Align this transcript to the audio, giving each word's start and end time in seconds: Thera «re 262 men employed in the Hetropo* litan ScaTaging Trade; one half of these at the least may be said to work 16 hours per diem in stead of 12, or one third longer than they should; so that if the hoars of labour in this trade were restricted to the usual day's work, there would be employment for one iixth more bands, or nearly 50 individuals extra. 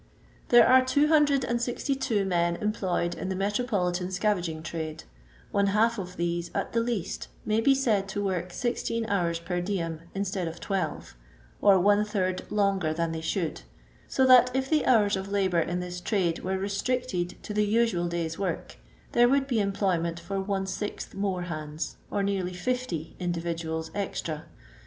Thera 0.49 0.79
«re 0.79 0.83
262 0.83 2.25
men 2.25 2.55
employed 2.55 3.13
in 3.13 3.29
the 3.29 3.35
Hetropo* 3.35 3.91
litan 3.91 4.07
ScaTaging 4.07 4.63
Trade; 4.63 5.03
one 5.51 5.67
half 5.67 5.99
of 5.99 6.17
these 6.17 6.49
at 6.55 6.73
the 6.73 6.79
least 6.79 7.27
may 7.45 7.61
be 7.61 7.75
said 7.75 8.07
to 8.09 8.23
work 8.23 8.51
16 8.51 9.05
hours 9.05 9.37
per 9.39 9.61
diem 9.61 9.99
in 10.15 10.25
stead 10.25 10.47
of 10.47 10.59
12, 10.59 11.15
or 11.61 11.79
one 11.79 12.03
third 12.03 12.51
longer 12.51 12.95
than 12.95 13.11
they 13.11 13.21
should; 13.21 13.61
so 14.07 14.25
that 14.25 14.49
if 14.55 14.71
the 14.71 14.81
hoars 14.87 15.15
of 15.15 15.29
labour 15.31 15.59
in 15.59 15.81
this 15.81 16.01
trade 16.01 16.39
were 16.39 16.57
restricted 16.57 17.35
to 17.43 17.53
the 17.53 17.63
usual 17.67 18.07
day's 18.07 18.39
work, 18.39 18.77
there 19.11 19.29
would 19.29 19.45
be 19.45 19.59
employment 19.59 20.19
for 20.19 20.41
one 20.41 20.65
iixth 20.65 21.13
more 21.13 21.43
bands, 21.43 21.97
or 22.09 22.23
nearly 22.23 22.53
50 22.53 23.15
individuals 23.19 23.91
extra. 23.93 24.45